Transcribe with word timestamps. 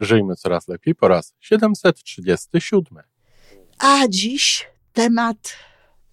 Żyjmy 0.00 0.36
coraz 0.36 0.68
lepiej 0.68 0.94
po 0.94 1.08
raz 1.08 1.34
737. 1.40 3.02
A 3.78 4.08
dziś 4.08 4.68
temat, 4.92 5.56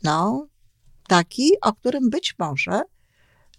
no, 0.04 0.48
taki, 1.08 1.52
o 1.62 1.74
którym 1.74 2.10
być 2.10 2.36
może 2.40 2.82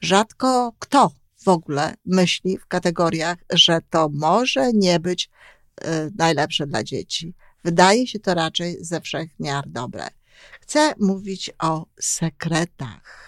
rzadko 0.00 0.72
kto 0.78 1.10
w 1.44 1.48
ogóle 1.48 1.94
myśli 2.04 2.58
w 2.58 2.66
kategoriach, 2.66 3.38
że 3.52 3.80
to 3.90 4.08
może 4.12 4.72
nie 4.72 5.00
być 5.00 5.30
y, 5.80 5.86
najlepsze 6.16 6.66
dla 6.66 6.84
dzieci. 6.84 7.34
Wydaje 7.64 8.06
się 8.06 8.18
to 8.18 8.34
raczej 8.34 8.76
ze 8.80 9.00
wszech 9.00 9.30
miar 9.40 9.68
dobre. 9.68 10.08
Chcę 10.60 10.94
mówić 11.00 11.50
o 11.58 11.86
sekretach. 12.00 13.27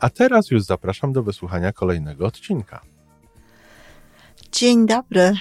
A 0.00 0.10
teraz 0.10 0.50
już 0.50 0.62
zapraszam 0.62 1.12
do 1.12 1.22
wysłuchania 1.22 1.72
kolejnego 1.72 2.26
odcinka. 2.26 2.80
Dzień 4.52 4.86
dobry. 4.86 5.34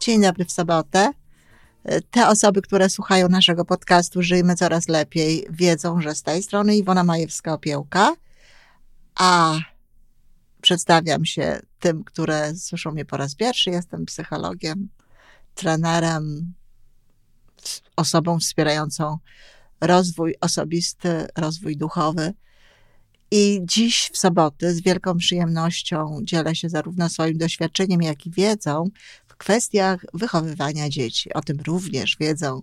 Dzień 0.00 0.22
dobry 0.22 0.44
w 0.44 0.52
sobotę. 0.52 1.10
Te 2.10 2.28
osoby, 2.28 2.62
które 2.62 2.90
słuchają 2.90 3.28
naszego 3.28 3.64
podcastu 3.64 4.22
Żyjmy 4.22 4.54
Coraz 4.54 4.88
Lepiej, 4.88 5.46
wiedzą, 5.50 6.00
że 6.00 6.14
z 6.14 6.22
tej 6.22 6.42
strony 6.42 6.76
Iwona 6.76 7.04
Majewska-Opiełka, 7.04 8.12
a 9.14 9.58
przedstawiam 10.62 11.24
się 11.24 11.60
tym, 11.78 12.04
które 12.04 12.54
słyszą 12.56 12.92
mnie 12.92 13.04
po 13.04 13.16
raz 13.16 13.34
pierwszy. 13.34 13.70
Jestem 13.70 14.06
psychologiem, 14.06 14.88
trenerem, 15.54 16.52
osobą 17.96 18.38
wspierającą 18.38 19.18
rozwój 19.80 20.34
osobisty, 20.40 21.26
rozwój 21.36 21.76
duchowy. 21.76 22.34
I 23.30 23.60
dziś 23.64 24.10
w 24.12 24.18
sobotę 24.18 24.74
z 24.74 24.80
wielką 24.80 25.16
przyjemnością 25.16 26.20
dzielę 26.22 26.54
się 26.54 26.68
zarówno 26.68 27.08
swoim 27.08 27.38
doświadczeniem, 27.38 28.02
jak 28.02 28.26
i 28.26 28.30
wiedzą 28.30 28.90
w 29.26 29.36
kwestiach 29.36 30.04
wychowywania 30.14 30.88
dzieci. 30.88 31.32
O 31.32 31.40
tym 31.40 31.58
również 31.66 32.16
wiedzą 32.20 32.62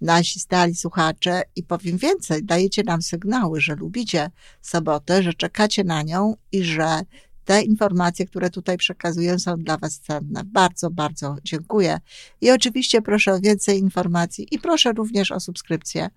nasi 0.00 0.40
stali 0.40 0.74
słuchacze 0.74 1.42
i 1.56 1.62
powiem 1.62 1.98
więcej, 1.98 2.44
dajecie 2.44 2.82
nam 2.82 3.02
sygnały, 3.02 3.60
że 3.60 3.74
lubicie 3.74 4.30
sobotę, 4.62 5.22
że 5.22 5.34
czekacie 5.34 5.84
na 5.84 6.02
nią 6.02 6.36
i 6.52 6.64
że 6.64 7.00
te 7.44 7.62
informacje, 7.62 8.26
które 8.26 8.50
tutaj 8.50 8.76
przekazuję, 8.76 9.38
są 9.38 9.56
dla 9.56 9.78
Was 9.78 10.00
cenne. 10.00 10.42
Bardzo, 10.44 10.90
bardzo 10.90 11.36
dziękuję. 11.44 11.98
I 12.40 12.50
oczywiście 12.50 13.02
proszę 13.02 13.32
o 13.32 13.40
więcej 13.40 13.78
informacji 13.78 14.48
i 14.50 14.58
proszę 14.58 14.92
również 14.92 15.32
o 15.32 15.40
subskrypcję. 15.40 16.08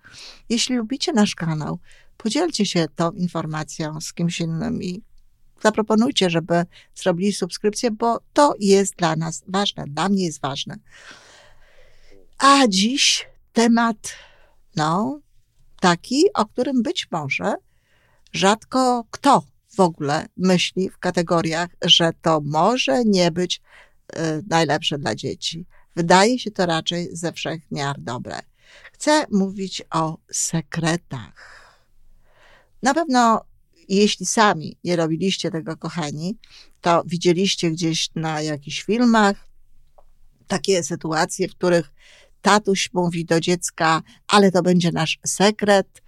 Jeśli 0.48 0.76
lubicie 0.76 1.12
nasz 1.12 1.34
kanał, 1.34 1.78
podzielcie 2.18 2.66
się 2.66 2.86
tą 2.96 3.10
informacją 3.10 4.00
z 4.00 4.12
kimś 4.12 4.40
innym 4.40 4.82
i 4.82 5.02
zaproponujcie, 5.62 6.30
żeby 6.30 6.64
zrobili 6.94 7.32
subskrypcję, 7.32 7.90
bo 7.90 8.20
to 8.32 8.54
jest 8.60 8.96
dla 8.96 9.16
nas 9.16 9.44
ważne, 9.48 9.84
dla 9.86 10.08
mnie 10.08 10.24
jest 10.24 10.40
ważne. 10.40 10.76
A 12.38 12.68
dziś 12.68 13.28
temat, 13.52 13.96
no, 14.76 15.20
taki, 15.80 16.24
o 16.34 16.46
którym 16.46 16.82
być 16.82 17.08
może 17.10 17.54
rzadko 18.32 19.04
kto 19.10 19.42
w 19.76 19.80
ogóle 19.80 20.26
myśli 20.36 20.90
w 20.90 20.98
kategoriach, 20.98 21.70
że 21.82 22.10
to 22.22 22.40
może 22.44 23.04
nie 23.04 23.30
być 23.30 23.60
y, 24.16 24.18
najlepsze 24.48 24.98
dla 24.98 25.14
dzieci. 25.14 25.66
Wydaje 25.96 26.38
się 26.38 26.50
to 26.50 26.66
raczej 26.66 27.08
ze 27.12 27.32
wszech 27.32 27.70
miar 27.70 28.00
dobre. 28.00 28.38
Chcę 28.92 29.24
mówić 29.30 29.82
o 29.90 30.18
sekretach. 30.30 31.67
Na 32.82 32.94
pewno, 32.94 33.44
jeśli 33.88 34.26
sami 34.26 34.78
nie 34.84 34.96
robiliście 34.96 35.50
tego, 35.50 35.76
kochani, 35.76 36.38
to 36.80 37.02
widzieliście 37.06 37.70
gdzieś 37.70 38.08
na 38.14 38.42
jakichś 38.42 38.82
filmach 38.82 39.48
takie 40.46 40.82
sytuacje, 40.82 41.48
w 41.48 41.54
których 41.54 41.92
tatuś 42.42 42.90
mówi 42.92 43.24
do 43.24 43.40
dziecka, 43.40 44.02
ale 44.26 44.52
to 44.52 44.62
będzie 44.62 44.92
nasz 44.92 45.18
sekret, 45.26 46.02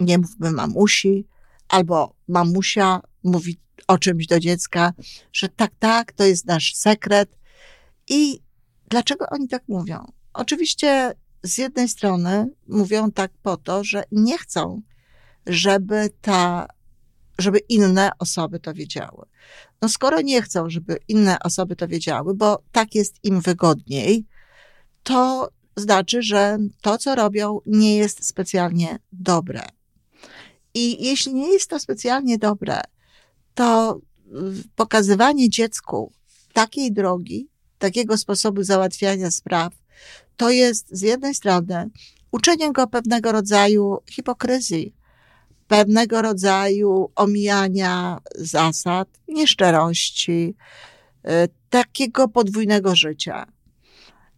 nie 0.00 0.18
mówmy 0.18 0.52
mamusi, 0.52 1.26
albo 1.68 2.14
mamusia 2.28 3.00
mówi 3.22 3.58
o 3.86 3.98
czymś 3.98 4.26
do 4.26 4.40
dziecka, 4.40 4.92
że 5.32 5.48
tak, 5.48 5.72
tak, 5.78 6.12
to 6.12 6.24
jest 6.24 6.46
nasz 6.46 6.74
sekret. 6.74 7.38
I 8.08 8.40
dlaczego 8.88 9.26
oni 9.30 9.48
tak 9.48 9.62
mówią? 9.68 10.12
Oczywiście 10.32 11.14
z 11.42 11.58
jednej 11.58 11.88
strony 11.88 12.50
mówią 12.68 13.10
tak 13.10 13.32
po 13.42 13.56
to, 13.56 13.84
że 13.84 14.04
nie 14.12 14.38
chcą, 14.38 14.82
żeby 15.46 16.10
ta, 16.20 16.66
żeby 17.38 17.58
inne 17.58 18.10
osoby 18.18 18.60
to 18.60 18.74
wiedziały. 18.74 19.26
No 19.82 19.88
skoro 19.88 20.20
nie 20.20 20.42
chcą, 20.42 20.70
żeby 20.70 20.98
inne 21.08 21.38
osoby 21.38 21.76
to 21.76 21.88
wiedziały, 21.88 22.34
bo 22.34 22.62
tak 22.72 22.94
jest 22.94 23.24
im 23.24 23.40
wygodniej, 23.40 24.26
to 25.02 25.50
znaczy, 25.76 26.22
że 26.22 26.58
to, 26.82 26.98
co 26.98 27.14
robią, 27.14 27.60
nie 27.66 27.96
jest 27.96 28.24
specjalnie 28.26 28.98
dobre. 29.12 29.62
I 30.74 31.04
jeśli 31.04 31.34
nie 31.34 31.52
jest 31.52 31.70
to 31.70 31.80
specjalnie 31.80 32.38
dobre, 32.38 32.80
to 33.54 34.00
pokazywanie 34.76 35.50
dziecku 35.50 36.12
takiej 36.52 36.92
drogi, 36.92 37.48
takiego 37.78 38.18
sposobu 38.18 38.62
załatwiania 38.62 39.30
spraw, 39.30 39.72
to 40.36 40.50
jest 40.50 40.86
z 40.90 41.00
jednej 41.00 41.34
strony 41.34 41.90
uczenie 42.32 42.72
go 42.72 42.86
pewnego 42.86 43.32
rodzaju 43.32 43.98
hipokryzji, 44.10 44.94
pewnego 45.72 46.22
rodzaju 46.22 47.10
omijania 47.16 48.18
zasad, 48.34 49.08
nieszczerości, 49.28 50.54
y, 51.24 51.30
takiego 51.70 52.28
podwójnego 52.28 52.96
życia. 52.96 53.46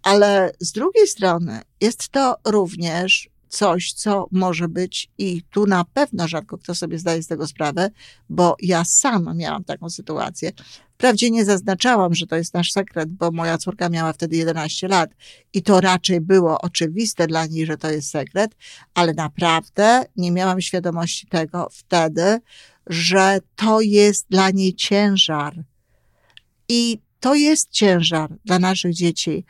Ale 0.02 0.52
z 0.60 0.72
drugiej 0.72 1.06
strony 1.06 1.60
jest 1.80 2.08
to 2.08 2.36
również 2.44 3.28
coś, 3.54 3.92
co 3.92 4.26
może 4.31 4.69
być 4.69 5.10
i 5.19 5.42
tu 5.50 5.66
na 5.66 5.84
pewno 5.84 6.28
rzadko 6.28 6.59
kto 6.59 6.75
sobie 6.75 6.98
zdaje 6.98 7.22
z 7.22 7.26
tego 7.26 7.47
sprawę, 7.47 7.91
bo 8.28 8.56
ja 8.62 8.84
sama 8.84 9.34
miałam 9.34 9.65
taką 9.65 9.91
sytuację. 9.91 10.53
Wprawdzie 10.94 11.31
nie 11.31 11.44
zaznaczałam, 11.44 12.14
że 12.14 12.26
to 12.26 12.37
jest 12.37 12.54
nasz 12.54 12.72
sekret, 12.72 13.12
bo 13.12 13.31
moja 13.31 13.59
córka 13.59 13.88
miała 13.88 14.12
wtedy 14.12 14.37
11 14.37 14.88
lat 14.88 15.10
i 15.53 15.62
to 15.62 15.81
raczej 15.81 16.20
było 16.20 16.60
oczywiste 16.60 17.26
dla 17.26 17.47
niej, 17.47 17.66
że 17.66 17.76
to 17.76 17.91
jest 17.91 18.10
sekret, 18.10 18.56
ale 18.94 19.14
naprawdę 19.14 20.04
nie 20.16 20.32
miałam 20.32 20.60
świadomości 20.60 21.26
tego 21.26 21.69
wtedy, 21.72 22.38
że 22.87 23.38
to 23.56 23.81
jest 23.81 24.26
dla 24.31 24.50
niej 24.50 24.75
ciężar. 24.75 25.64
I 26.69 26.98
to 27.20 27.34
jest 27.34 27.70
ciężar 27.70 28.31
dla 28.44 28.59
naszych 28.59 28.94
dzieci 28.94 29.44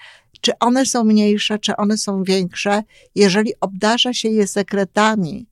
czy 0.44 0.58
one 0.60 0.86
są 0.86 1.04
mniejsze, 1.04 1.58
czy 1.58 1.76
one 1.76 1.98
są 1.98 2.22
większe, 2.22 2.82
jeżeli 3.14 3.52
obdarza 3.60 4.12
się 4.12 4.28
je 4.28 4.46
sekretami, 4.46 5.46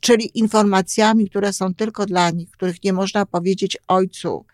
czyli 0.00 0.38
informacjami, 0.38 1.30
które 1.30 1.52
są 1.52 1.74
tylko 1.74 2.06
dla 2.06 2.30
nich, 2.30 2.50
których 2.50 2.84
nie 2.84 2.92
można 2.92 3.26
powiedzieć 3.26 3.78
ojcu, 3.88 4.44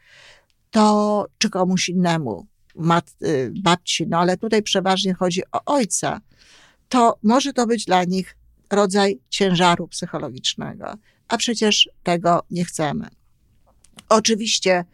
to 0.71 1.27
czy 1.39 1.51
komuś 1.51 1.89
innemu, 1.89 2.47
mat, 2.75 3.11
y, 3.23 3.53
babci, 3.63 4.07
no 4.07 4.19
ale 4.19 4.37
tutaj 4.37 4.63
przeważnie 4.63 5.15
chodzi 5.15 5.43
o 5.53 5.61
ojca, 5.67 6.21
to 6.89 7.19
może 7.23 7.53
to 7.53 7.67
być 7.67 7.85
dla 7.85 8.05
nich 8.05 8.37
rodzaj 8.71 9.21
ciężaru 9.31 9.89
psychologicznego, 9.89 10.95
a 11.29 11.37
przecież 11.37 11.89
tego 12.03 12.43
nie 12.51 12.65
chcemy. 12.65 13.09
Oczywiście 14.09 14.85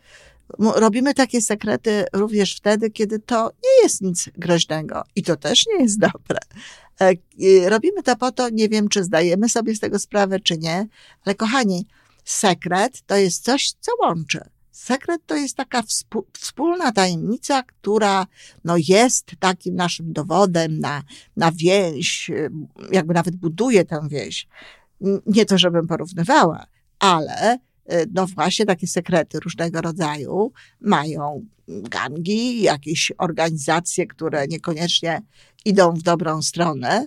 robimy 0.59 1.15
takie 1.15 1.41
sekrety 1.41 2.05
również 2.13 2.57
wtedy, 2.57 2.91
kiedy 2.91 3.19
to 3.19 3.51
nie 3.65 3.83
jest 3.83 4.01
nic 4.01 4.31
groźnego 4.35 5.05
i 5.17 5.23
to 5.23 5.37
też 5.37 5.67
nie 5.67 5.83
jest 5.83 5.99
dobre. 5.99 6.39
E, 7.01 7.15
robimy 7.71 8.03
to 8.03 8.17
po 8.17 8.33
to, 8.33 8.51
nie 8.51 8.69
wiem, 8.69 8.89
czy 8.89 9.05
zdajemy 9.05 9.49
sobie 9.49 9.75
z 9.75 9.81
tego 9.81 9.99
sprawę, 9.99 10.41
czy 10.41 10.59
nie, 10.59 10.87
ale 11.25 11.35
kochani, 11.35 11.87
sekret 12.25 13.03
to 13.07 13.17
jest 13.17 13.45
coś, 13.45 13.73
co 13.81 13.93
łączy. 14.03 14.41
Sekret 14.71 15.23
to 15.27 15.37
jest 15.37 15.57
taka 15.57 15.83
wspólna 16.33 16.93
tajemnica, 16.93 17.63
która 17.63 18.27
no, 18.65 18.75
jest 18.89 19.31
takim 19.39 19.75
naszym 19.75 20.13
dowodem 20.13 20.79
na, 20.79 21.03
na 21.37 21.53
więź, 21.53 22.31
jakby 22.93 23.15
nawet 23.15 23.37
buduje 23.37 23.85
tę 23.85 24.09
więź. 24.11 24.49
Nie 25.27 25.45
to, 25.45 25.59
żebym 25.59 25.87
porównywała, 25.87 26.67
ale 26.99 27.59
no 28.15 28.27
właśnie 28.27 28.67
takie 28.67 28.87
sekrety 28.87 29.41
różnego 29.41 29.81
rodzaju 29.81 30.53
mają 30.81 31.47
gangi, 31.69 32.63
jakieś 32.63 33.13
organizacje, 33.19 34.07
które 34.07 34.47
niekoniecznie 34.47 35.23
idą 35.65 35.93
w 35.93 36.03
dobrą 36.03 36.43
stronę. 36.43 37.07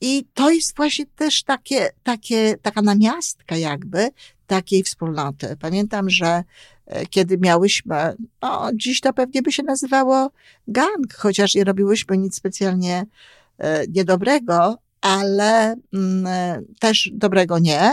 I 0.00 0.24
to 0.34 0.50
jest 0.50 0.76
właśnie 0.76 1.06
też 1.06 1.42
takie, 1.42 1.90
takie, 2.02 2.56
taka 2.62 2.82
namiastka 2.82 3.56
jakby 3.56 4.08
takiej 4.46 4.82
wspólnoty. 4.82 5.56
Pamiętam, 5.60 6.10
że 6.10 6.44
e, 6.86 7.06
kiedy 7.06 7.38
miałyśmy, 7.38 8.16
no 8.42 8.70
dziś 8.74 9.00
to 9.00 9.12
pewnie 9.12 9.42
by 9.42 9.52
się 9.52 9.62
nazywało 9.62 10.30
gang, 10.68 11.14
chociaż 11.14 11.54
nie 11.54 11.64
robiłyśmy 11.64 12.18
nic 12.18 12.36
specjalnie 12.36 13.06
e, 13.58 13.86
niedobrego, 13.86 14.78
ale 15.00 15.76
mm, 15.94 16.26
e, 16.26 16.62
też 16.80 17.10
dobrego 17.12 17.58
nie. 17.58 17.92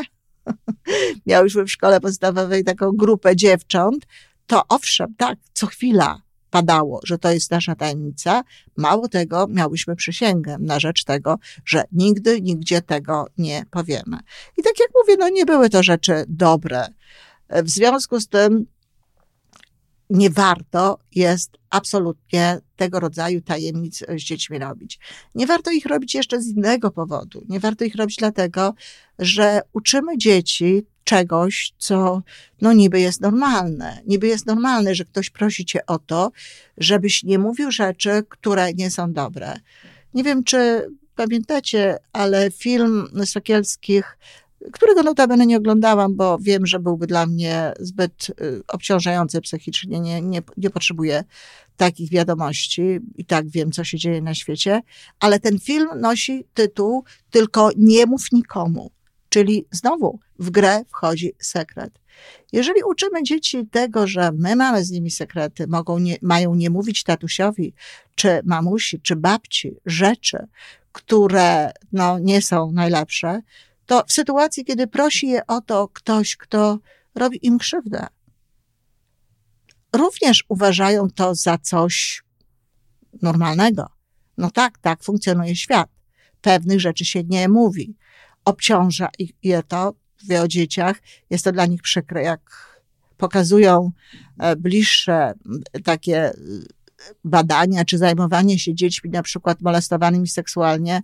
Miałyśmy 1.28 1.66
w 1.66 1.72
szkole 1.72 2.00
podstawowej 2.00 2.64
taką 2.64 2.92
grupę 2.92 3.36
dziewcząt, 3.36 4.06
to 4.48 4.62
owszem, 4.70 5.16
tak, 5.18 5.40
co 5.54 5.68
chwila 5.68 6.22
padało, 6.50 7.00
że 7.04 7.18
to 7.18 7.32
jest 7.32 7.52
nasza 7.52 7.76
tajemnica. 7.76 8.44
Mało 8.78 9.08
tego, 9.08 9.48
miałyśmy 9.48 9.96
przysięgę 9.96 10.58
na 10.60 10.80
rzecz 10.80 11.04
tego, 11.04 11.36
że 11.66 11.84
nigdy, 11.92 12.42
nigdzie 12.42 12.82
tego 12.82 13.26
nie 13.38 13.66
powiemy. 13.72 14.18
I 14.58 14.64
tak 14.64 14.80
jak 14.80 14.90
mówię, 14.96 15.16
no 15.20 15.30
nie 15.30 15.46
były 15.46 15.70
to 15.70 15.84
rzeczy 15.84 16.26
dobre. 16.28 16.88
W 17.50 17.70
związku 17.70 18.20
z 18.20 18.28
tym 18.28 18.66
nie 20.10 20.30
warto 20.30 21.00
jest 21.16 21.58
absolutnie 21.70 22.60
tego 22.76 23.00
rodzaju 23.00 23.42
tajemnic 23.42 24.04
z 24.18 24.22
dziećmi 24.22 24.60
robić. 24.60 25.00
Nie 25.36 25.48
warto 25.48 25.72
ich 25.72 25.86
robić 25.86 26.16
jeszcze 26.16 26.42
z 26.42 26.48
innego 26.48 26.92
powodu. 26.92 27.46
Nie 27.50 27.60
warto 27.60 27.86
ich 27.86 27.96
robić 27.96 28.16
dlatego, 28.16 28.74
że 29.20 29.62
uczymy 29.74 30.18
dzieci 30.18 30.86
czegoś, 31.04 31.74
co 31.78 32.22
no 32.62 32.74
niby 32.74 33.00
jest 33.00 33.22
normalne. 33.22 34.02
Niby 34.08 34.28
jest 34.28 34.46
normalne, 34.46 34.96
że 34.96 35.06
ktoś 35.06 35.30
prosi 35.30 35.66
cię 35.66 35.86
o 35.86 36.00
to, 36.00 36.32
żebyś 36.78 37.24
nie 37.24 37.40
mówił 37.40 37.72
rzeczy, 37.72 38.24
które 38.30 38.74
nie 38.74 38.92
są 38.92 39.14
dobre. 39.14 39.54
Nie 40.14 40.24
wiem, 40.24 40.44
czy 40.44 40.88
pamiętacie, 41.16 41.98
ale 42.14 42.52
film 42.52 43.08
Sokielskich 43.26 44.18
którego 44.74 45.04
notabene 45.04 45.46
nie 45.46 45.58
oglądałam, 45.58 46.16
bo 46.16 46.38
wiem, 46.42 46.66
że 46.66 46.80
byłby 46.80 47.08
dla 47.08 47.26
mnie 47.26 47.74
zbyt 47.80 48.30
y, 48.30 48.62
obciążający 48.68 49.42
psychicznie. 49.42 50.00
Nie, 50.00 50.22
nie, 50.22 50.42
nie 50.58 50.70
potrzebuję 50.70 51.24
takich 51.78 52.10
wiadomości 52.10 53.00
i 53.16 53.26
tak 53.26 53.50
wiem, 53.50 53.72
co 53.72 53.84
się 53.84 53.98
dzieje 53.98 54.22
na 54.22 54.36
świecie. 54.36 54.82
Ale 55.20 55.40
ten 55.40 55.60
film 55.60 55.88
nosi 56.00 56.46
tytuł 56.54 57.04
Tylko 57.30 57.70
nie 57.78 58.06
mów 58.06 58.32
nikomu. 58.32 58.92
Czyli 59.30 59.66
znowu 59.72 60.20
w 60.40 60.50
grę 60.50 60.84
wchodzi 60.90 61.34
sekret. 61.40 62.00
Jeżeli 62.52 62.84
uczymy 62.84 63.24
dzieci 63.24 63.68
tego, 63.72 64.08
że 64.08 64.32
my 64.32 64.56
mamy 64.56 64.86
z 64.86 64.92
nimi 64.92 65.12
sekrety, 65.12 65.68
mogą 65.68 66.00
nie, 66.00 66.18
mają 66.22 66.56
nie 66.56 66.70
mówić 66.70 67.04
tatusiowi, 67.04 67.74
czy 68.16 68.42
mamusi, 68.44 69.02
czy 69.02 69.16
babci 69.16 69.76
rzeczy, 69.86 70.38
które 70.92 71.72
no, 71.92 72.20
nie 72.20 72.42
są 72.42 72.72
najlepsze, 72.72 73.42
to 73.90 74.04
w 74.08 74.12
sytuacji, 74.12 74.66
kiedy 74.66 74.88
prosi 74.88 75.28
je 75.28 75.48
o 75.48 75.62
to 75.62 75.88
ktoś, 75.88 76.38
kto 76.38 76.80
robi 77.16 77.46
im 77.48 77.58
krzywdę, 77.58 78.08
również 79.96 80.46
uważają 80.50 81.10
to 81.10 81.36
za 81.36 81.58
coś 81.58 82.24
normalnego. 83.22 83.90
No 84.38 84.52
tak, 84.52 84.78
tak 84.78 85.04
funkcjonuje 85.04 85.56
świat. 85.56 85.90
Pewnych 86.42 86.80
rzeczy 86.80 87.06
się 87.06 87.24
nie 87.24 87.50
mówi. 87.50 87.96
Obciąża 88.46 89.10
ich 89.20 89.32
je 89.44 89.64
to, 89.64 89.94
wie 90.28 90.42
o 90.42 90.48
dzieciach, 90.48 91.02
jest 91.30 91.44
to 91.44 91.52
dla 91.52 91.66
nich 91.66 91.82
przykre, 91.82 92.24
jak 92.24 92.42
pokazują 93.18 93.92
e, 94.40 94.56
bliższe 94.56 95.34
takie 95.84 96.18
e, 96.18 96.34
badania, 97.24 97.86
czy 97.86 97.98
zajmowanie 97.98 98.60
się 98.60 98.76
dziećmi 98.76 99.10
na 99.10 99.24
przykład 99.24 99.62
molestowanymi 99.62 100.28
seksualnie, 100.28 101.02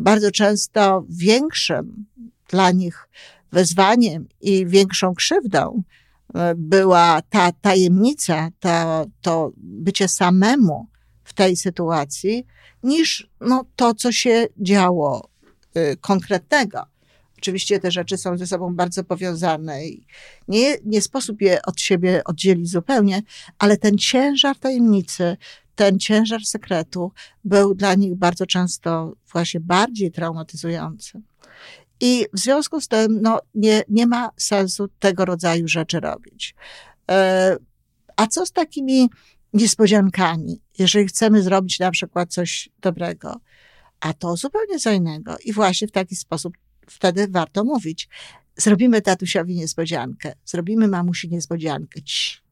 bardzo 0.00 0.30
często 0.30 1.04
większym 1.08 2.06
dla 2.48 2.70
nich 2.70 3.08
wezwaniem 3.52 4.28
i 4.40 4.66
większą 4.66 5.14
krzywdą 5.14 5.82
e, 6.34 6.54
była 6.54 7.22
ta 7.30 7.52
tajemnica, 7.52 8.48
ta, 8.60 9.04
to 9.20 9.52
bycie 9.56 10.08
samemu 10.08 10.86
w 11.24 11.32
tej 11.32 11.56
sytuacji, 11.56 12.46
niż 12.82 13.28
no, 13.40 13.64
to, 13.76 13.94
co 13.94 14.12
się 14.12 14.46
działo 14.56 15.28
y, 15.76 15.96
konkretnego. 16.00 16.86
Oczywiście 17.38 17.80
te 17.80 17.90
rzeczy 17.90 18.16
są 18.16 18.38
ze 18.38 18.46
sobą 18.46 18.76
bardzo 18.76 19.04
powiązane 19.04 19.86
i 19.86 20.06
nie, 20.48 20.76
nie 20.84 21.02
sposób 21.02 21.40
je 21.40 21.62
od 21.62 21.80
siebie 21.80 22.24
oddzielić 22.24 22.70
zupełnie, 22.70 23.22
ale 23.58 23.76
ten 23.76 23.98
ciężar 23.98 24.58
tajemnicy, 24.58 25.36
ten 25.80 25.98
ciężar 25.98 26.44
sekretu 26.44 27.12
był 27.44 27.74
dla 27.74 27.94
nich 27.94 28.14
bardzo 28.14 28.46
często 28.46 29.12
właśnie 29.32 29.60
bardziej 29.60 30.10
traumatyzujący. 30.10 31.22
I 32.00 32.26
w 32.32 32.38
związku 32.38 32.80
z 32.80 32.88
tym 32.88 33.18
no, 33.22 33.40
nie, 33.54 33.82
nie 33.88 34.06
ma 34.06 34.30
sensu 34.36 34.88
tego 34.98 35.24
rodzaju 35.24 35.68
rzeczy 35.68 36.00
robić. 36.00 36.54
E, 37.10 37.56
a 38.16 38.26
co 38.26 38.46
z 38.46 38.52
takimi 38.52 39.08
niespodziankami, 39.52 40.60
jeżeli 40.78 41.06
chcemy 41.06 41.42
zrobić 41.42 41.78
na 41.78 41.90
przykład 41.90 42.32
coś 42.32 42.68
dobrego, 42.80 43.40
a 44.00 44.12
to 44.12 44.36
zupełnie 44.36 44.78
co 44.78 44.92
innego. 44.92 45.36
I 45.44 45.52
właśnie 45.52 45.88
w 45.88 45.92
taki 45.92 46.16
sposób 46.16 46.54
wtedy 46.86 47.28
warto 47.28 47.64
mówić. 47.64 48.08
Zrobimy 48.56 49.02
tatusiowi 49.02 49.54
niespodziankę, 49.54 50.32
zrobimy 50.44 50.88
mamusi 50.88 51.28
niespodziankę. 51.28 52.00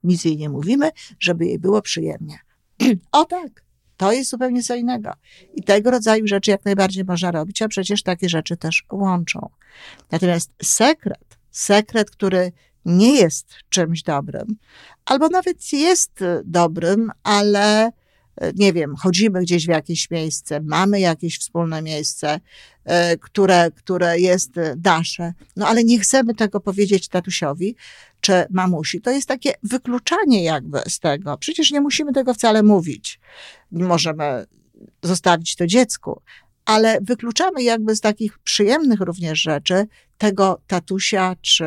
Nic 0.05 0.25
jej 0.25 0.37
nie 0.37 0.49
mówimy, 0.49 0.91
żeby 1.21 1.47
jej 1.47 1.59
było 1.59 1.83
przyjemnie. 1.83 2.48
o 3.13 3.25
tak, 3.25 3.65
to 3.97 4.13
jest 4.13 4.31
zupełnie 4.31 4.63
co 4.63 4.75
innego. 4.75 5.13
I 5.55 5.63
tego 5.63 5.91
rodzaju 5.91 6.27
rzeczy 6.27 6.51
jak 6.51 6.65
najbardziej 6.65 7.05
można 7.05 7.31
robić, 7.31 7.63
a 7.63 7.69
przecież 7.69 8.03
takie 8.03 8.29
rzeczy 8.29 8.57
też 8.57 8.85
łączą. 8.93 9.49
Natomiast 10.11 10.51
sekret, 10.63 11.39
sekret, 11.51 12.11
który 12.11 12.53
nie 12.85 13.13
jest 13.13 13.55
czymś 13.69 14.03
dobrym, 14.03 14.57
albo 15.05 15.29
nawet 15.29 15.73
jest 15.73 16.25
dobrym, 16.45 17.11
ale 17.23 17.93
nie 18.55 18.73
wiem, 18.73 18.97
chodzimy 18.97 19.41
gdzieś 19.41 19.67
w 19.67 19.69
jakieś 19.69 20.11
miejsce, 20.11 20.61
mamy 20.61 21.01
jakieś 21.01 21.39
wspólne 21.39 21.83
miejsce, 21.83 22.41
e, 22.85 23.17
które, 23.17 23.71
które 23.71 24.21
jest 24.21 24.51
nasze, 24.85 25.33
no 25.57 25.69
ale 25.69 25.85
nie 25.85 25.99
chcemy 25.99 26.35
tego 26.35 26.61
powiedzieć 26.61 27.09
tatusiowi 27.09 27.77
czy 28.21 28.33
mamusi. 28.51 29.01
To 29.01 29.11
jest 29.11 29.29
takie 29.29 29.53
wykluczanie 29.63 30.45
jakby 30.45 30.81
z 30.89 30.99
tego. 30.99 31.39
Przecież 31.39 31.71
nie 31.71 31.81
musimy 31.81 32.13
tego 32.13 32.35
wcale 32.35 32.63
mówić. 32.63 33.21
Możemy 33.71 34.47
zostawić 35.03 35.57
to 35.57 35.67
dziecku, 35.67 36.23
ale 36.65 36.99
wykluczamy 37.03 37.63
jakby 37.63 37.97
z 37.97 38.01
takich 38.01 38.39
przyjemnych 38.39 39.01
również 39.01 39.41
rzeczy 39.41 39.87
tego 40.19 40.61
tatusia 40.67 41.37
czy 41.41 41.65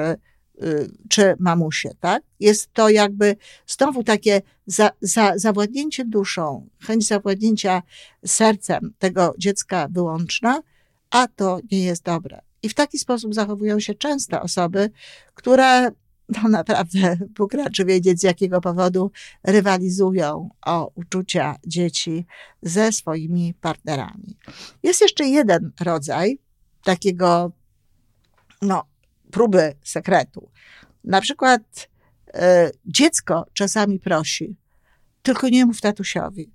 czy 1.10 1.36
mamusie, 1.40 1.90
tak? 2.00 2.24
Jest 2.40 2.74
to 2.74 2.90
jakby 2.90 3.36
znowu 3.68 4.04
takie 4.04 4.42
za, 4.66 4.90
za, 5.02 5.34
zawładnięcie 5.36 6.06
duszą, 6.06 6.68
chęć 6.80 7.08
zawładnięcia 7.08 7.82
sercem 8.26 8.94
tego 9.00 9.34
dziecka 9.38 9.88
wyłączna, 9.92 10.62
a 11.10 11.28
to 11.28 11.60
nie 11.72 11.84
jest 11.84 12.04
dobre. 12.04 12.42
I 12.64 12.70
w 12.70 12.74
taki 12.74 13.00
sposób 13.00 13.34
zachowują 13.34 13.80
się 13.80 13.96
często 13.96 14.42
osoby, 14.42 14.90
które 15.34 15.92
no 16.44 16.50
naprawdę 16.50 17.18
Bóg 17.38 17.54
raczy 17.54 17.86
wiedzieć 17.86 18.20
z 18.20 18.24
jakiego 18.24 18.62
powodu 18.62 19.12
rywalizują 19.44 20.50
o 20.66 20.92
uczucia 20.96 21.56
dzieci 21.68 22.26
ze 22.62 22.92
swoimi 22.92 23.54
partnerami. 23.54 24.38
Jest 24.84 25.02
jeszcze 25.02 25.26
jeden 25.26 25.72
rodzaj 25.82 26.40
takiego 26.84 27.52
no, 28.62 28.84
próby 29.32 29.76
sekretu. 29.84 30.50
Na 31.04 31.22
przykład 31.22 31.90
e, 32.34 32.72
dziecko 32.86 33.46
czasami 33.54 34.00
prosi, 34.00 34.56
tylko 35.24 35.50
nie 35.50 35.66
mów 35.66 35.82
tatusiowi. 35.82 36.52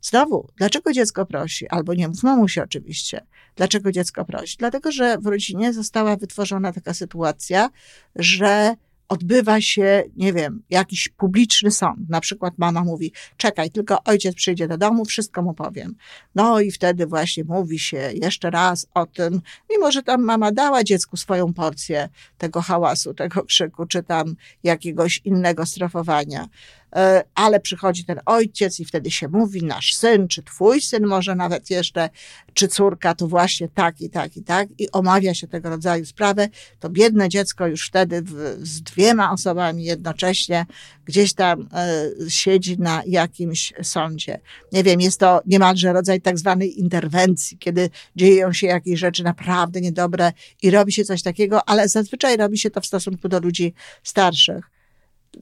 Znowu, 0.00 0.48
dlaczego 0.56 0.92
dziecko 0.92 1.26
prosi? 1.26 1.68
Albo 1.68 1.94
nie 1.94 2.08
mów 2.08 2.22
mamusi 2.22 2.60
oczywiście. 2.60 3.26
Dlaczego 3.56 3.92
dziecko 3.92 4.24
prosi? 4.24 4.56
Dlatego, 4.58 4.92
że 4.92 5.18
w 5.18 5.26
rodzinie 5.26 5.72
została 5.72 6.16
wytworzona 6.16 6.72
taka 6.72 6.94
sytuacja, 6.94 7.70
że 8.16 8.74
odbywa 9.08 9.60
się, 9.60 10.02
nie 10.16 10.32
wiem, 10.32 10.62
jakiś 10.70 11.08
publiczny 11.08 11.70
sąd. 11.70 12.08
Na 12.08 12.20
przykład 12.20 12.54
mama 12.58 12.84
mówi, 12.84 13.12
czekaj, 13.36 13.70
tylko 13.70 13.98
ojciec 14.04 14.34
przyjdzie 14.34 14.68
do 14.68 14.78
domu, 14.78 15.04
wszystko 15.04 15.42
mu 15.42 15.54
powiem. 15.54 15.94
No 16.34 16.60
i 16.60 16.70
wtedy 16.70 17.06
właśnie 17.06 17.44
mówi 17.44 17.78
się 17.78 18.10
jeszcze 18.22 18.50
raz 18.50 18.86
o 18.94 19.06
tym, 19.06 19.40
mimo 19.70 19.92
że 19.92 20.02
tam 20.02 20.22
mama 20.22 20.52
dała 20.52 20.84
dziecku 20.84 21.16
swoją 21.16 21.52
porcję 21.52 22.08
tego 22.38 22.60
hałasu, 22.60 23.14
tego 23.14 23.44
krzyku, 23.44 23.86
czy 23.86 24.02
tam 24.02 24.36
jakiegoś 24.62 25.20
innego 25.24 25.66
strofowania. 25.66 26.48
E, 26.94 27.24
ale 27.34 27.60
przychodzi 27.60 28.04
ten 28.04 28.20
ojciec 28.26 28.80
i 28.80 28.84
wtedy 28.84 29.10
się 29.10 29.28
mówi, 29.28 29.64
nasz 29.64 29.94
syn, 29.94 30.28
czy 30.28 30.42
twój 30.42 30.80
syn 30.80 31.06
może 31.06 31.34
nawet 31.34 31.70
jeszcze, 31.70 32.10
czy 32.54 32.68
córka, 32.68 33.14
to 33.14 33.28
właśnie 33.28 33.68
tak 33.68 34.00
i 34.00 34.10
tak 34.10 34.36
i 34.36 34.42
tak 34.42 34.68
i 34.78 34.90
omawia 34.90 35.34
się 35.34 35.48
tego 35.48 35.70
rodzaju 35.70 36.06
sprawę, 36.06 36.48
to 36.80 36.90
biedne 36.90 37.28
dziecko 37.28 37.66
już 37.66 37.86
wtedy 37.86 38.22
w, 38.22 38.58
z 38.62 38.82
dwiema 38.82 39.32
osobami 39.32 39.84
jednocześnie 39.84 40.66
gdzieś 41.04 41.34
tam 41.34 41.68
e, 41.72 42.10
siedzi 42.28 42.78
na 42.78 43.02
jakimś 43.06 43.72
sądzie. 43.82 44.40
Nie 44.72 44.82
wiem, 44.82 45.00
jest 45.00 45.20
to 45.20 45.40
niemalże 45.46 45.92
rodzaj 45.92 46.20
tak 46.20 46.38
zwanej 46.38 46.80
interwencji, 46.80 47.58
kiedy 47.58 47.90
dzieją 48.16 48.52
się 48.52 48.66
jakieś 48.66 49.00
rzeczy 49.00 49.24
naprawdę 49.24 49.80
niedobre 49.80 50.32
i 50.62 50.70
robi 50.70 50.92
się 50.92 51.04
coś 51.04 51.22
takiego, 51.22 51.68
ale 51.68 51.88
zazwyczaj 51.88 52.36
robi 52.36 52.58
się 52.58 52.70
to 52.70 52.80
w 52.80 52.86
stosunku 52.86 53.28
do 53.28 53.40
ludzi 53.40 53.74
starszych. 54.02 54.73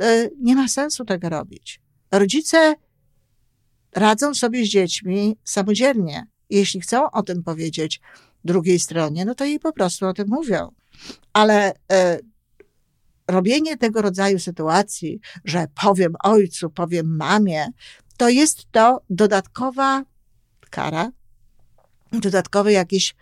E, 0.00 0.28
nie 0.40 0.56
ma 0.56 0.68
sensu 0.68 1.04
tego 1.04 1.28
robić. 1.28 1.80
Rodzice 2.12 2.74
radzą 3.92 4.34
sobie 4.34 4.64
z 4.64 4.68
dziećmi 4.68 5.36
samodzielnie. 5.44 6.26
Jeśli 6.50 6.80
chcą 6.80 7.10
o 7.10 7.22
tym 7.22 7.42
powiedzieć 7.42 8.00
drugiej 8.44 8.78
stronie, 8.78 9.24
no 9.24 9.34
to 9.34 9.44
jej 9.44 9.58
po 9.58 9.72
prostu 9.72 10.06
o 10.06 10.12
tym 10.12 10.28
mówią. 10.28 10.68
Ale 11.32 11.72
e, 11.92 12.18
robienie 13.28 13.76
tego 13.76 14.02
rodzaju 14.02 14.38
sytuacji, 14.38 15.20
że 15.44 15.66
powiem 15.82 16.12
ojcu, 16.22 16.70
powiem 16.70 17.16
mamie, 17.16 17.66
to 18.16 18.28
jest 18.28 18.72
to 18.72 19.02
dodatkowa 19.10 20.04
kara, 20.70 21.10
dodatkowe 22.20 22.72
jakieś 22.72 23.14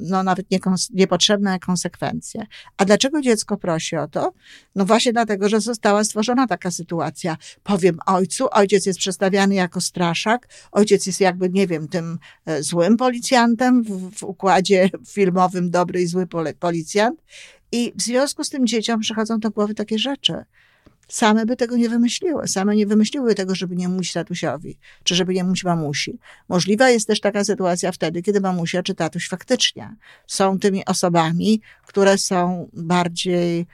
no 0.00 0.22
nawet 0.22 0.46
niepotrzebne 0.90 1.58
konsekwencje. 1.58 2.46
A 2.76 2.84
dlaczego 2.84 3.20
dziecko 3.20 3.56
prosi 3.56 3.96
o 3.96 4.08
to? 4.08 4.32
No 4.74 4.84
właśnie 4.84 5.12
dlatego, 5.12 5.48
że 5.48 5.60
została 5.60 6.04
stworzona 6.04 6.46
taka 6.46 6.70
sytuacja. 6.70 7.36
Powiem 7.62 7.98
ojcu, 8.06 8.46
ojciec 8.50 8.86
jest 8.86 8.98
przedstawiany 8.98 9.54
jako 9.54 9.80
straszak, 9.80 10.48
ojciec 10.72 11.06
jest 11.06 11.20
jakby, 11.20 11.50
nie 11.50 11.66
wiem, 11.66 11.88
tym 11.88 12.18
e, 12.46 12.62
złym 12.62 12.96
policjantem 12.96 13.82
w, 13.82 14.10
w 14.18 14.22
układzie 14.22 14.90
filmowym 15.14 15.70
dobry 15.70 16.02
i 16.02 16.06
zły 16.06 16.26
policjant. 16.58 17.22
I 17.72 17.92
w 17.96 18.02
związku 18.02 18.44
z 18.44 18.50
tym 18.50 18.66
dzieciom 18.66 19.00
przychodzą 19.00 19.38
do 19.38 19.50
głowy 19.50 19.74
takie 19.74 19.98
rzeczy. 19.98 20.44
Same 21.08 21.46
by 21.46 21.56
tego 21.56 21.76
nie 21.76 21.88
wymyśliły. 21.88 22.48
Same 22.48 22.76
nie 22.76 22.86
wymyśliły 22.86 23.34
tego, 23.34 23.54
żeby 23.54 23.76
nie 23.76 23.88
mówić 23.88 24.12
tatusiowi, 24.12 24.78
czy 25.02 25.14
żeby 25.14 25.34
nie 25.34 25.44
mówić 25.44 25.64
mamusi. 25.64 26.18
Możliwa 26.48 26.90
jest 26.90 27.06
też 27.06 27.20
taka 27.20 27.44
sytuacja 27.44 27.92
wtedy, 27.92 28.22
kiedy 28.22 28.40
mamusia 28.40 28.82
czy 28.82 28.94
tatuś 28.94 29.28
faktycznie 29.28 29.96
są 30.26 30.58
tymi 30.58 30.84
osobami, 30.84 31.60
które 31.86 32.18
są 32.18 32.70
bardziej 32.72 33.60
e, 33.60 33.66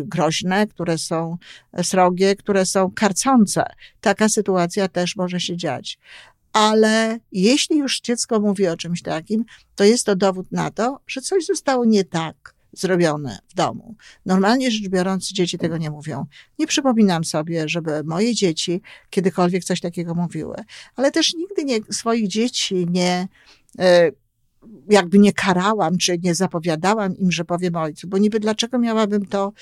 groźne, 0.00 0.66
które 0.66 0.98
są 0.98 1.36
srogie, 1.82 2.36
które 2.36 2.66
są 2.66 2.90
karcące. 2.90 3.64
Taka 4.00 4.28
sytuacja 4.28 4.88
też 4.88 5.16
może 5.16 5.40
się 5.40 5.56
dziać. 5.56 5.98
Ale 6.52 7.18
jeśli 7.32 7.78
już 7.78 8.00
dziecko 8.00 8.40
mówi 8.40 8.68
o 8.68 8.76
czymś 8.76 9.02
takim, 9.02 9.44
to 9.74 9.84
jest 9.84 10.06
to 10.06 10.16
dowód 10.16 10.52
na 10.52 10.70
to, 10.70 11.00
że 11.06 11.20
coś 11.20 11.46
zostało 11.46 11.84
nie 11.84 12.04
tak 12.04 12.59
zrobione 12.72 13.38
w 13.48 13.54
domu. 13.54 13.94
Normalnie 14.26 14.70
rzecz 14.70 14.88
biorąc, 14.88 15.32
dzieci 15.32 15.58
tego 15.58 15.76
nie 15.76 15.90
mówią. 15.90 16.26
Nie 16.58 16.66
przypominam 16.66 17.24
sobie, 17.24 17.68
żeby 17.68 18.04
moje 18.04 18.34
dzieci 18.34 18.82
kiedykolwiek 19.10 19.64
coś 19.64 19.80
takiego 19.80 20.14
mówiły, 20.14 20.56
ale 20.96 21.10
też 21.10 21.34
nigdy 21.34 21.64
nie, 21.64 21.78
swoich 21.90 22.28
dzieci 22.28 22.86
nie, 22.90 23.28
e, 23.78 24.10
jakby 24.88 25.18
nie 25.18 25.32
karałam, 25.32 25.98
czy 25.98 26.18
nie 26.18 26.34
zapowiadałam 26.34 27.16
im, 27.16 27.32
że 27.32 27.44
powiem 27.44 27.76
ojcu, 27.76 28.08
bo 28.08 28.18
niby 28.18 28.40
dlaczego 28.40 28.78
miałabym 28.78 29.26
to 29.26 29.52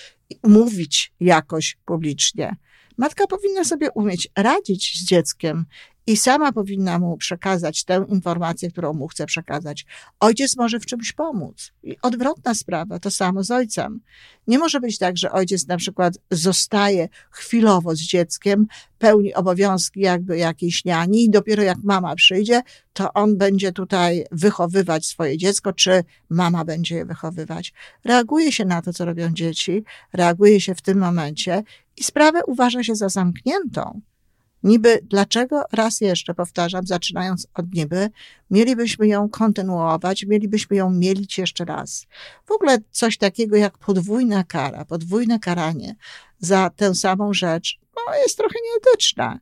mówić 0.42 1.12
jakoś 1.20 1.78
publicznie? 1.84 2.56
Matka 2.98 3.26
powinna 3.26 3.64
sobie 3.64 3.90
umieć 3.90 4.28
radzić 4.36 5.00
z 5.00 5.04
dzieckiem 5.04 5.64
i 6.08 6.16
sama 6.16 6.52
powinna 6.52 6.98
mu 6.98 7.16
przekazać 7.16 7.84
tę 7.84 8.04
informację, 8.08 8.70
którą 8.70 8.92
mu 8.92 9.08
chce 9.08 9.26
przekazać. 9.26 9.86
Ojciec 10.20 10.56
może 10.56 10.80
w 10.80 10.86
czymś 10.86 11.12
pomóc. 11.12 11.72
I 11.82 11.96
odwrotna 12.02 12.54
sprawa, 12.54 12.98
to 12.98 13.10
samo 13.10 13.44
z 13.44 13.50
ojcem. 13.50 14.00
Nie 14.46 14.58
może 14.58 14.80
być 14.80 14.98
tak, 14.98 15.16
że 15.16 15.32
ojciec 15.32 15.66
na 15.66 15.76
przykład 15.76 16.18
zostaje 16.30 17.08
chwilowo 17.30 17.96
z 17.96 18.00
dzieckiem, 18.00 18.66
pełni 18.98 19.34
obowiązki 19.34 20.00
jakby 20.00 20.38
jakiejś 20.38 20.84
niani 20.84 21.24
i 21.24 21.30
dopiero 21.30 21.62
jak 21.62 21.78
mama 21.84 22.14
przyjdzie, 22.14 22.62
to 22.92 23.12
on 23.12 23.38
będzie 23.38 23.72
tutaj 23.72 24.24
wychowywać 24.32 25.06
swoje 25.06 25.38
dziecko, 25.38 25.72
czy 25.72 26.04
mama 26.30 26.64
będzie 26.64 26.96
je 26.96 27.04
wychowywać. 27.04 27.72
Reaguje 28.04 28.52
się 28.52 28.64
na 28.64 28.82
to, 28.82 28.92
co 28.92 29.04
robią 29.04 29.28
dzieci, 29.32 29.84
reaguje 30.12 30.60
się 30.60 30.74
w 30.74 30.82
tym 30.82 30.98
momencie 30.98 31.62
i 31.96 32.04
sprawę 32.04 32.40
uważa 32.46 32.82
się 32.82 32.94
za 32.94 33.08
zamkniętą. 33.08 34.00
Niby 34.62 35.00
dlaczego, 35.02 35.62
raz 35.72 36.00
jeszcze 36.00 36.34
powtarzam, 36.34 36.86
zaczynając 36.86 37.46
od 37.54 37.74
niby, 37.74 38.10
mielibyśmy 38.50 39.06
ją 39.06 39.28
kontynuować, 39.28 40.24
mielibyśmy 40.26 40.76
ją 40.76 40.90
mielić 40.90 41.38
jeszcze 41.38 41.64
raz. 41.64 42.06
W 42.46 42.52
ogóle 42.52 42.78
coś 42.90 43.18
takiego 43.18 43.56
jak 43.56 43.78
podwójna 43.78 44.44
kara, 44.44 44.84
podwójne 44.84 45.38
karanie 45.38 45.96
za 46.38 46.70
tę 46.70 46.94
samą 46.94 47.34
rzecz, 47.34 47.78
no, 47.96 48.14
jest 48.14 48.36
trochę 48.36 48.54
nieetyczne. 48.64 49.38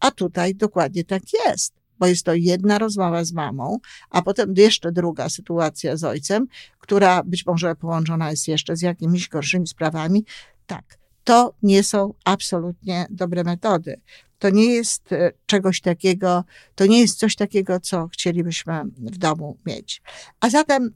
A 0.00 0.10
tutaj 0.10 0.54
dokładnie 0.54 1.04
tak 1.04 1.22
jest, 1.46 1.74
bo 1.98 2.06
jest 2.06 2.24
to 2.24 2.34
jedna 2.34 2.78
rozmowa 2.78 3.24
z 3.24 3.32
mamą, 3.32 3.78
a 4.10 4.22
potem 4.22 4.54
jeszcze 4.56 4.92
druga 4.92 5.28
sytuacja 5.28 5.96
z 5.96 6.04
ojcem, 6.04 6.46
która 6.78 7.22
być 7.22 7.46
może 7.46 7.74
połączona 7.74 8.30
jest 8.30 8.48
jeszcze 8.48 8.76
z 8.76 8.82
jakimiś 8.82 9.28
gorszymi 9.28 9.66
sprawami. 9.66 10.24
Tak, 10.66 10.98
to 11.24 11.54
nie 11.62 11.82
są 11.82 12.14
absolutnie 12.24 13.06
dobre 13.10 13.44
metody. 13.44 14.00
To 14.40 14.50
nie 14.50 14.64
jest 14.64 15.12
e, 15.12 15.32
czegoś 15.46 15.80
takiego, 15.80 16.44
to 16.74 16.86
nie 16.86 17.00
jest 17.00 17.18
coś 17.18 17.36
takiego, 17.36 17.80
co 17.80 18.08
chcielibyśmy 18.08 18.82
w 18.96 19.18
domu 19.18 19.58
mieć. 19.66 20.02
A 20.40 20.50
zatem 20.50 20.94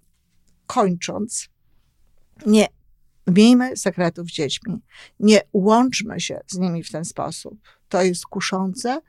kończąc, 0.67 1.49
nie 2.47 2.67
miejmy 3.27 3.77
sekretów 3.77 4.29
z 4.29 4.33
dziećmi, 4.33 4.83
nie 5.21 5.41
łączmy 5.53 6.21
się 6.21 6.41
z 6.47 6.59
nimi 6.59 6.83
w 6.83 6.93
ten 6.93 7.05
sposób. 7.05 7.59
To 7.89 8.03
jest 8.03 8.27
kuszące, 8.27 9.01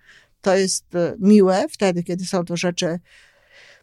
to 0.42 0.56
jest 0.56 0.96
e, 0.96 1.16
miłe 1.20 1.66
wtedy, 1.70 2.04
kiedy 2.04 2.26
są 2.26 2.46
to 2.46 2.58
rzeczy 2.58 3.00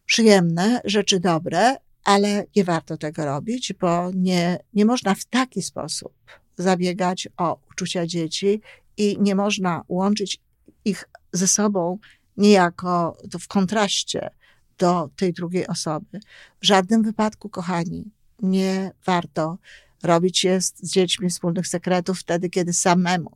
przyjemne, 0.07 0.81
rzeczy 0.85 1.21
dobre, 1.21 1.77
ale 2.05 2.45
nie 2.57 2.65
warto 2.65 2.97
tego 2.97 3.25
robić, 3.25 3.73
bo 3.73 4.11
nie, 4.15 4.59
nie 4.75 4.85
można 4.85 5.15
w 5.15 5.25
taki 5.25 5.63
sposób 5.63 6.13
zabiegać 6.57 7.29
o 7.37 7.61
uczucia 7.71 8.07
dzieci 8.07 8.61
i 8.97 9.19
nie 9.21 9.35
można 9.35 9.85
łączyć 9.89 10.41
ich 10.85 11.05
ze 11.33 11.49
sobą 11.49 11.99
niejako 12.37 13.17
to 13.31 13.39
w 13.39 13.49
kontraście 13.49 14.31
do 14.79 15.11
tej 15.17 15.33
drugiej 15.33 15.67
osoby. 15.67 16.21
W 16.61 16.67
żadnym 16.67 17.03
wypadku, 17.03 17.49
kochani, 17.49 18.11
nie 18.43 18.93
warto 19.07 19.59
robić 20.03 20.45
jest 20.45 20.87
z 20.87 20.93
dziećmi 20.93 21.31
wspólnych 21.31 21.67
sekretów 21.67 22.21
wtedy, 22.21 22.51
kiedy 22.51 22.73
samemu 22.73 23.31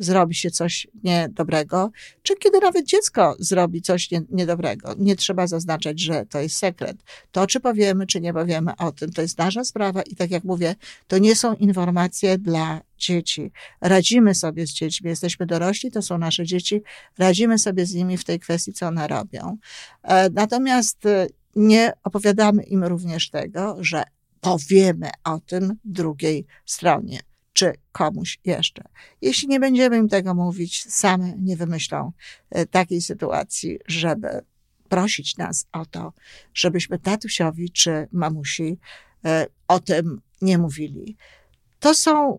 zrobi 0.00 0.34
się 0.34 0.50
coś 0.50 0.86
niedobrego, 1.04 1.90
czy 2.22 2.36
kiedy 2.36 2.58
nawet 2.58 2.86
dziecko 2.86 3.36
zrobi 3.38 3.82
coś 3.82 4.10
nie, 4.10 4.22
niedobrego. 4.30 4.94
Nie 4.98 5.16
trzeba 5.16 5.46
zaznaczać, 5.46 6.00
że 6.00 6.26
to 6.26 6.40
jest 6.40 6.56
sekret. 6.56 6.96
To, 7.32 7.46
czy 7.46 7.60
powiemy, 7.60 8.06
czy 8.06 8.20
nie 8.20 8.32
powiemy 8.32 8.76
o 8.76 8.92
tym, 8.92 9.12
to 9.12 9.22
jest 9.22 9.38
nasza 9.38 9.64
sprawa 9.64 10.02
i 10.02 10.16
tak 10.16 10.30
jak 10.30 10.44
mówię, 10.44 10.74
to 11.08 11.18
nie 11.18 11.36
są 11.36 11.54
informacje 11.54 12.38
dla 12.38 12.80
dzieci. 12.98 13.52
Radzimy 13.80 14.34
sobie 14.34 14.66
z 14.66 14.70
dziećmi, 14.70 15.10
jesteśmy 15.10 15.46
dorośli, 15.46 15.90
to 15.90 16.02
są 16.02 16.18
nasze 16.18 16.44
dzieci, 16.44 16.82
radzimy 17.18 17.58
sobie 17.58 17.86
z 17.86 17.94
nimi 17.94 18.16
w 18.16 18.24
tej 18.24 18.40
kwestii, 18.40 18.72
co 18.72 18.86
one 18.86 19.08
robią. 19.08 19.56
E, 20.02 20.30
natomiast 20.30 21.06
e, 21.06 21.26
nie 21.56 21.92
opowiadamy 22.04 22.62
im 22.62 22.84
również 22.84 23.30
tego, 23.30 23.76
że 23.80 24.02
powiemy 24.40 25.10
o 25.24 25.40
tym 25.40 25.76
drugiej 25.84 26.46
stronie 26.66 27.29
czy 27.52 27.72
komuś 27.92 28.38
jeszcze. 28.44 28.82
Jeśli 29.20 29.48
nie 29.48 29.60
będziemy 29.60 29.96
im 29.96 30.08
tego 30.08 30.34
mówić, 30.34 30.84
same 30.88 31.32
nie 31.38 31.56
wymyślą 31.56 32.12
e, 32.50 32.66
takiej 32.66 33.02
sytuacji, 33.02 33.78
żeby 33.86 34.28
prosić 34.88 35.36
nas 35.36 35.66
o 35.72 35.86
to, 35.86 36.12
żebyśmy 36.54 36.98
tatusiowi 36.98 37.70
czy 37.70 38.08
mamusi 38.12 38.78
e, 39.24 39.46
o 39.68 39.80
tym 39.80 40.20
nie 40.42 40.58
mówili. 40.58 41.16
To 41.80 41.94
są 41.94 42.38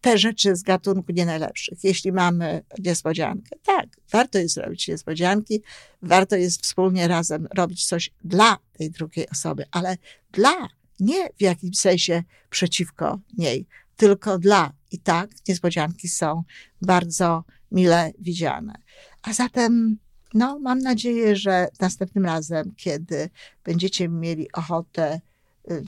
te 0.00 0.18
rzeczy 0.18 0.56
z 0.56 0.62
gatunku 0.62 1.12
nie 1.12 1.26
najlepszych. 1.26 1.84
Jeśli 1.84 2.12
mamy 2.12 2.62
niespodziankę, 2.78 3.56
tak, 3.62 3.86
warto 4.12 4.38
jest 4.38 4.56
robić 4.56 4.88
niespodzianki, 4.88 5.62
warto 6.02 6.36
jest 6.36 6.62
wspólnie 6.62 7.08
razem 7.08 7.48
robić 7.56 7.86
coś 7.86 8.10
dla 8.24 8.58
tej 8.72 8.90
drugiej 8.90 9.28
osoby, 9.28 9.64
ale 9.72 9.96
dla, 10.32 10.68
nie 11.00 11.28
w 11.28 11.42
jakimś 11.42 11.78
sensie 11.78 12.22
przeciwko 12.50 13.20
niej 13.38 13.66
tylko 13.96 14.38
dla. 14.38 14.72
I 14.92 14.98
tak 14.98 15.30
niespodzianki 15.48 16.08
są 16.08 16.42
bardzo 16.82 17.44
mile 17.72 18.12
widziane. 18.18 18.74
A 19.22 19.32
zatem, 19.32 19.98
no, 20.34 20.58
mam 20.58 20.78
nadzieję, 20.78 21.36
że 21.36 21.68
następnym 21.80 22.24
razem, 22.24 22.74
kiedy 22.76 23.30
będziecie 23.64 24.08
mieli 24.08 24.52
ochotę 24.52 25.20
y, 25.70 25.84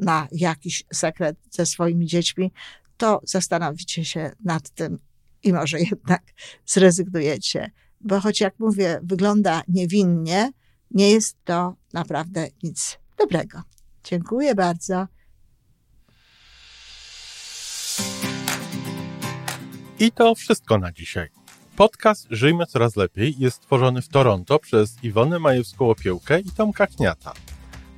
na 0.00 0.28
jakiś 0.32 0.84
sekret 0.92 1.36
ze 1.50 1.66
swoimi 1.66 2.06
dziećmi, 2.06 2.52
to 2.96 3.20
zastanowicie 3.24 4.04
się 4.04 4.32
nad 4.44 4.70
tym, 4.70 4.98
i 5.42 5.52
może 5.52 5.80
jednak 5.80 6.22
zrezygnujecie. 6.66 7.70
Bo 8.00 8.20
choć 8.20 8.40
jak 8.40 8.58
mówię, 8.58 9.00
wygląda 9.02 9.62
niewinnie, 9.68 10.52
nie 10.90 11.10
jest 11.10 11.36
to 11.44 11.76
naprawdę 11.92 12.48
nic 12.62 12.98
dobrego. 13.18 13.62
Dziękuję 14.04 14.54
bardzo. 14.54 15.06
I 19.98 20.12
to 20.12 20.34
wszystko 20.34 20.78
na 20.78 20.92
dzisiaj. 20.92 21.28
Podcast 21.76 22.26
Żyjmy 22.30 22.66
Coraz 22.66 22.96
Lepiej 22.96 23.34
jest 23.38 23.56
stworzony 23.56 24.02
w 24.02 24.08
Toronto 24.08 24.58
przez 24.58 25.04
Iwonę 25.04 25.36
Majewską-Opiełkę 25.36 26.40
i 26.46 26.50
Tomka 26.50 26.86
Kniata. 26.86 27.32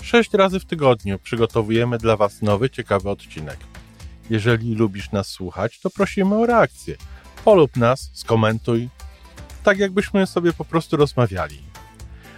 Sześć 0.02 0.34
razy 0.34 0.60
w 0.60 0.64
tygodniu 0.64 1.18
przygotowujemy 1.18 1.98
dla 1.98 2.16
Was 2.16 2.42
nowy, 2.42 2.70
ciekawy 2.70 3.10
odcinek. 3.10 3.56
Jeżeli 4.30 4.74
lubisz 4.74 5.12
nas 5.12 5.28
słuchać, 5.28 5.80
to 5.80 5.90
prosimy 5.90 6.34
o 6.34 6.46
reakcję. 6.46 6.96
Polub 7.44 7.76
nas, 7.76 8.10
skomentuj, 8.12 8.88
tak 9.62 9.78
jakbyśmy 9.78 10.26
sobie 10.26 10.52
po 10.52 10.64
prostu 10.64 10.96
rozmawiali. 10.96 11.71